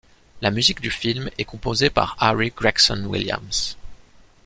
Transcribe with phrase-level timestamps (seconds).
[0.41, 3.77] La musique du film est composée par Harry Gregson-Williams.